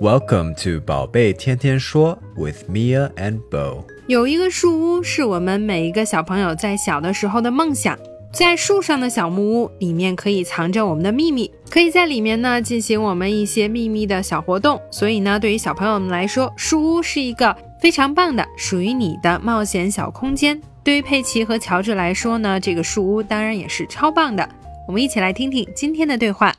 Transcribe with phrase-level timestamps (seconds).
[0.00, 3.84] Welcome to 宝贝天天说 with Mia and Bo。
[4.08, 7.96] 有一个树屋是我们每一个小朋友在小的时候的梦想。
[8.32, 14.82] 在树上的小木屋里面可以藏着我们的秘密，可以在里面呢进行我们一些秘密的小活动。
[14.90, 20.60] 所以呢，对于小朋友们来说，树屋是一个非常棒的属于你的冒险小空间。
[20.82, 24.46] 对于佩奇和乔治来说呢，这个树屋当然也是超棒的。
[24.88, 26.52] 我们一起来听听今天的对话。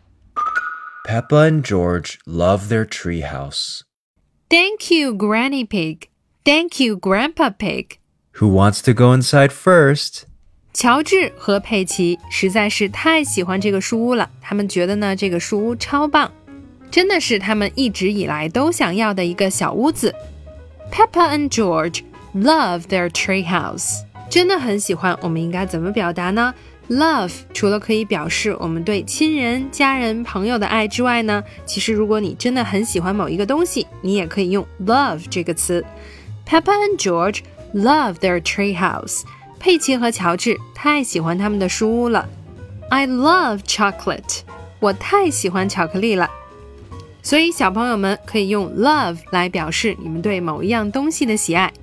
[1.15, 3.83] Peppa and George love their treehouse.
[4.48, 6.09] Thank you, Granny Pig.
[6.45, 7.99] Thank you, Grandpa Pig.
[8.32, 10.24] Who wants to go inside first?
[10.73, 16.30] 乔治和佩奇实在是太喜欢这个树屋了，他们觉得呢这个树屋超棒，
[16.90, 20.15] 真的是他们一直以来都想要的一个小屋子。
[20.93, 22.02] Peppa and George
[22.35, 25.18] love their treehouse，真的很喜欢。
[25.23, 26.54] 我们应该怎么表达呢
[26.90, 35.84] ？Love 除了可以表示我们对亲人、家人、朋友的爱之外呢，其实如果你真的很喜欢某一个东西，你也可以用 love 这个词。
[36.48, 37.40] Peppa and George
[37.74, 39.24] love their treehouse。
[39.60, 42.30] 佩奇和乔治太喜欢他们的书屋了。
[42.90, 44.41] I love chocolate，
[44.80, 46.30] 我太喜欢巧克力了。
[47.24, 51.74] 所以小朋友们可以用 love 来表示你们对某一样东西的喜爱。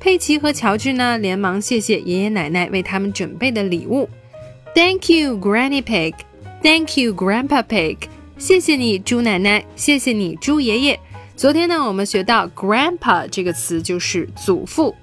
[0.00, 4.08] 佩奇和乔治呢，连忙谢谢爷爷奶奶为他们准备的礼物。
[4.74, 6.14] Thank you, Granny Pig.
[6.62, 7.98] Thank you, Grandpa Pig.
[8.38, 9.64] 谢谢你，猪奶奶。
[9.74, 11.00] 谢谢你，猪爷爷。
[11.36, 14.94] 昨天呢，我们学到 grandpa 这个词就是祖父。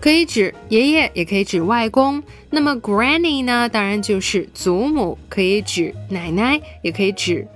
[0.00, 2.22] 可以指爷爷，也可以指外公。
[2.48, 7.46] 那么 granny 呢，当然就是祖母，可以指奶奶，也可以指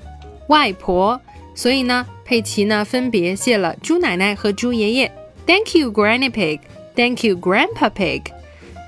[0.49, 1.19] 外婆。
[1.55, 5.11] 所以呢，佩奇呢分别谢了猪奶奶和猪爷爷。
[5.47, 6.61] Thank you, Granny Pig.
[6.94, 8.25] Thank you, Grandpa Pig.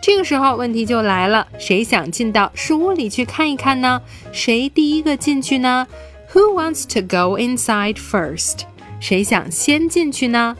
[0.06, 4.00] 这个时候问题就来了，谁想进到树屋里去看一看呢？
[4.30, 5.84] 谁第一个进去呢
[6.32, 8.60] ？Who wants to go inside first?
[9.00, 10.56] 谁想先进去呢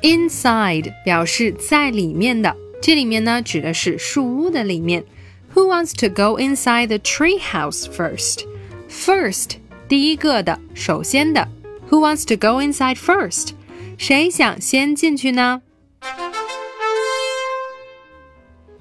[0.00, 5.04] ？Inside 表示在里面的，这里面呢指的是树屋的里面。
[5.52, 8.44] Who wants to go inside the tree house first?
[8.88, 9.56] First
[9.90, 11.46] 第一个的，首先的。
[11.90, 13.50] Who wants to go inside first?
[13.98, 15.60] 谁想先进去呢？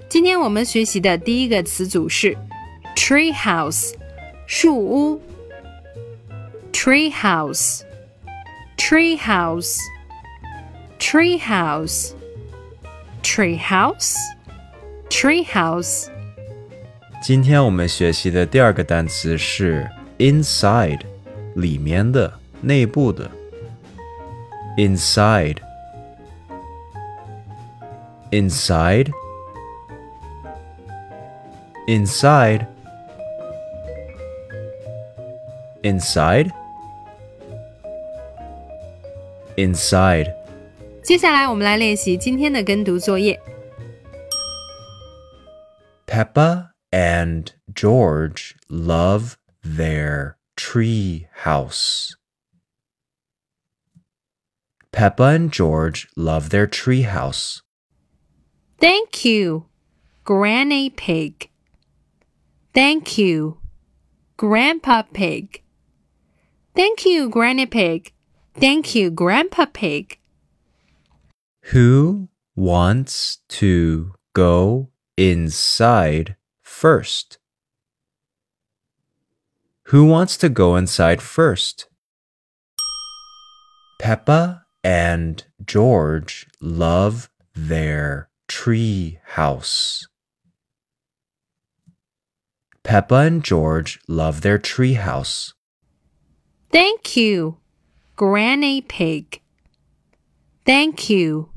[0.08, 2.38] 今天我们学习的第一个词组是
[2.96, 3.94] tree house，
[4.48, 5.22] 树屋。
[6.72, 9.80] tree house，tree house。
[10.98, 12.14] tree house,
[13.22, 14.16] tree house,
[15.10, 16.08] tree house。
[17.22, 21.02] 今天我们学习的第二个单词是 inside，
[21.56, 23.30] 里面的、内部的。
[24.78, 25.58] inside,
[28.32, 29.12] inside,
[31.87, 32.67] inside,
[35.83, 36.51] inside,
[39.57, 40.35] inside.
[41.03, 43.41] 接下来我们来练习今天的跟读作业。
[46.07, 52.15] Peppa and George love their tree house.
[54.93, 57.63] Peppa and George love their tree house.
[58.81, 59.67] Thank you,
[60.25, 61.49] Granny Pig.
[62.76, 63.62] Thank you,
[64.36, 65.64] Grandpa Pig.
[66.76, 68.12] Thank you, Granny Pig.
[68.54, 70.20] Thank you, Grandpa Pig.
[71.72, 77.38] Who wants to go inside first?
[79.86, 81.88] Who wants to go inside first?
[84.02, 90.06] Peppa and George love their tree house.
[92.86, 95.56] Peppa and George love their tree house.
[96.72, 97.58] Thank you,
[98.16, 99.42] Granny Pig.
[100.68, 101.50] Thank you,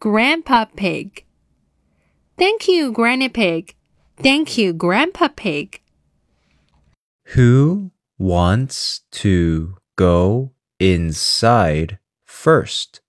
[0.00, 1.26] Grandpa Pig.
[2.38, 3.74] Thank you, Granny Pig.
[4.16, 5.82] Thank you, Grandpa Pig.
[7.34, 13.02] Who wants to go inside first?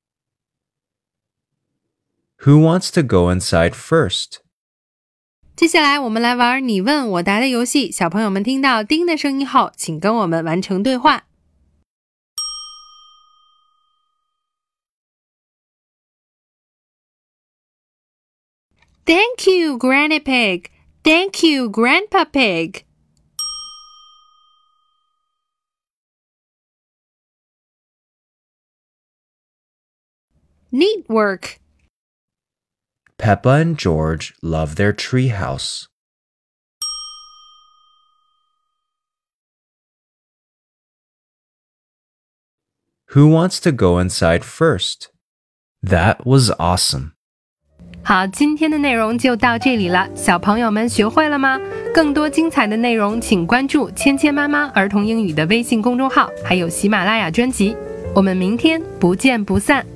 [2.41, 4.41] Who wants to go inside first?
[5.57, 7.91] 接下来我们来玩你问我答的游戏。
[7.91, 11.23] 小朋友们听到叮的声音后，请跟我们完成对话。
[19.03, 20.65] Thank you, Granny Pig.
[21.03, 22.83] Thank you, Grandpa Pig.
[30.71, 31.57] Neat work.
[33.18, 35.86] Peppa and George love their treehouse.
[43.14, 45.10] Who wants to go inside first?
[45.82, 47.12] That was awesome.
[48.02, 51.60] 好，今天的内容就到这里了，小朋友们学会了吗？
[51.94, 57.76] 更多精彩的内容，请关注“芊芊妈妈儿童英语”的微信公众号，还有喜马拉雅专辑。
[58.14, 59.86] 我们明天不见不散。